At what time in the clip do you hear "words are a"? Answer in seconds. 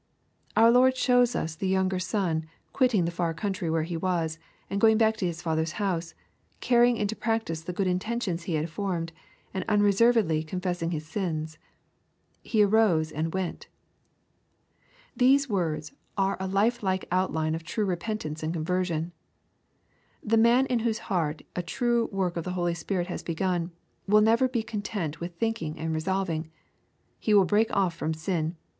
15.47-16.47